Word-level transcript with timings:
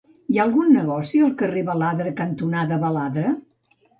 Hi 0.29 0.37
ha 0.37 0.45
algun 0.47 0.71
negoci 0.75 1.19
al 1.25 1.35
carrer 1.41 1.61
Baladre 1.69 2.13
cantonada 2.21 2.79
Baladre? 2.87 3.37